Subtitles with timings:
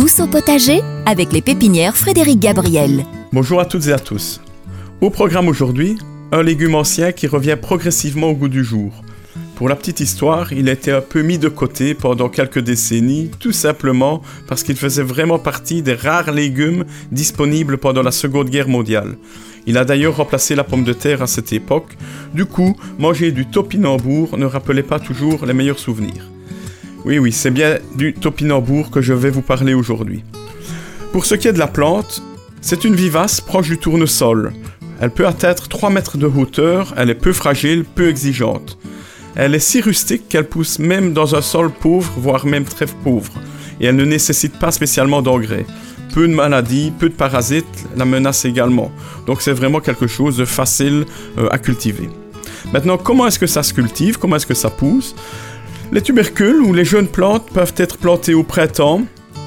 [0.00, 3.04] Tous au potager avec les pépinières Frédéric Gabriel.
[3.34, 4.40] Bonjour à toutes et à tous.
[5.02, 5.98] Au programme aujourd'hui,
[6.32, 8.94] un légume ancien qui revient progressivement au goût du jour.
[9.56, 13.30] Pour la petite histoire, il a été un peu mis de côté pendant quelques décennies,
[13.40, 18.68] tout simplement parce qu'il faisait vraiment partie des rares légumes disponibles pendant la Seconde Guerre
[18.68, 19.18] mondiale.
[19.66, 21.98] Il a d'ailleurs remplacé la pomme de terre à cette époque.
[22.32, 26.24] Du coup, manger du topinambour ne rappelait pas toujours les meilleurs souvenirs.
[27.04, 30.22] Oui, oui, c'est bien du topinambour que je vais vous parler aujourd'hui.
[31.12, 32.22] Pour ce qui est de la plante,
[32.60, 34.52] c'est une vivace proche du tournesol.
[35.00, 38.78] Elle peut atteindre 3 mètres de hauteur, elle est peu fragile, peu exigeante.
[39.34, 43.32] Elle est si rustique qu'elle pousse même dans un sol pauvre, voire même très pauvre,
[43.80, 45.64] et elle ne nécessite pas spécialement d'engrais.
[46.12, 48.92] Peu de maladies, peu de parasites la menacent également.
[49.26, 51.06] Donc c'est vraiment quelque chose de facile
[51.38, 52.10] euh, à cultiver.
[52.74, 54.18] Maintenant, comment est-ce que ça se cultive?
[54.18, 55.14] Comment est-ce que ça pousse?
[55.92, 59.02] Les tubercules ou les jeunes plantes peuvent être plantées au printemps,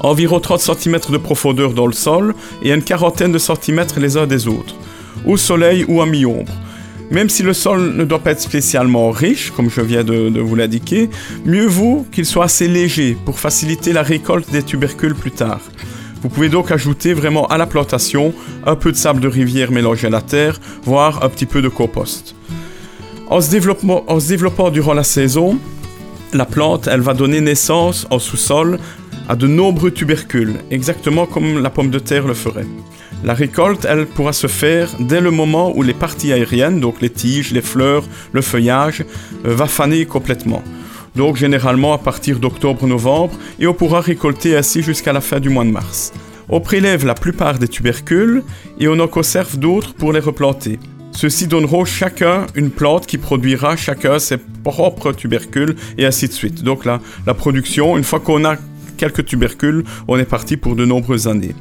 [0.00, 4.26] environ 30 cm de profondeur dans le sol et une quarantaine de centimètres les uns
[4.26, 4.76] des autres,
[5.26, 6.52] au soleil ou à mi-ombre.
[7.10, 10.54] Même si le sol ne doit pas être spécialement riche, comme je viens de, vous
[10.54, 11.08] l'indiquer,
[11.44, 15.60] mieux vaut qu'il soit assez léger pour faciliter la récolte des tubercules plus tard.
[16.22, 18.34] Vous pouvez donc ajouter vraiment à la plantation
[18.66, 21.68] un peu de sable de rivière mélangé à la terre, voire un petit peu de
[21.68, 22.34] compost.
[23.30, 25.58] En se développant durant la saison,
[26.34, 28.78] la plante, elle va donner naissance en sous-sol
[29.28, 32.66] à de nombreux tubercules, exactement comme la pomme de terre le ferait.
[33.24, 37.10] La récolte, elle, pourra se faire dès le moment où les parties aériennes, donc les
[37.10, 39.04] tiges, les fleurs, le feuillage,
[39.44, 40.62] euh, va faner complètement.
[41.16, 45.64] Donc généralement à partir d'octobre-novembre, et on pourra récolter ainsi jusqu'à la fin du mois
[45.64, 46.12] de mars.
[46.48, 48.42] On prélève la plupart des tubercules
[48.78, 50.78] et on en conserve d'autres pour les replanter.
[51.20, 56.62] Ceux-ci donneront chacun une plante qui produira chacun ses propres tubercules et ainsi de suite.
[56.62, 58.54] Donc là, la production, une fois qu'on a
[58.96, 61.56] quelques tubercules, on est parti pour de nombreuses années.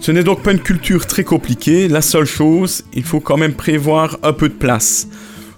[0.00, 3.54] Ce n'est donc pas une culture très compliquée, la seule chose, il faut quand même
[3.54, 5.06] prévoir un peu de place.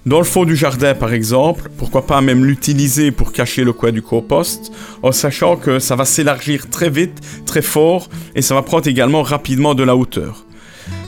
[0.05, 3.93] Dans le fond du jardin par exemple, pourquoi pas même l'utiliser pour cacher le coin
[3.93, 4.71] du compost,
[5.03, 9.23] en sachant que ça va s'élargir très vite, très fort, et ça va prendre également
[9.23, 10.45] rapidement de la hauteur.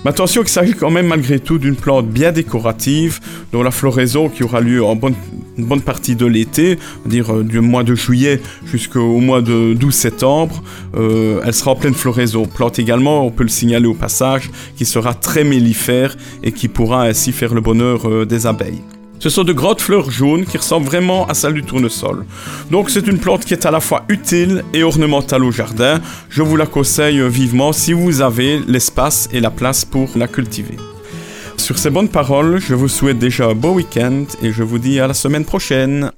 [0.05, 3.21] Mais attention qu'il s'agit quand même malgré tout d'une plante bien décorative,
[3.53, 5.15] dont la floraison qui aura lieu en bonne,
[5.59, 10.63] une bonne partie de l'été, dire euh, du mois de juillet jusqu'au mois de 12-septembre,
[10.97, 12.47] euh, elle sera en pleine floraison.
[12.47, 17.05] Plante également, on peut le signaler au passage, qui sera très mellifère et qui pourra
[17.05, 18.81] ainsi faire le bonheur euh, des abeilles.
[19.21, 22.25] Ce sont de grandes fleurs jaunes qui ressemblent vraiment à celles du tournesol.
[22.71, 26.01] Donc c'est une plante qui est à la fois utile et ornementale au jardin.
[26.31, 30.79] Je vous la conseille vivement si vous avez l'espace et la place pour la cultiver.
[31.59, 34.99] Sur ces bonnes paroles, je vous souhaite déjà un beau week-end et je vous dis
[34.99, 36.11] à la semaine prochaine.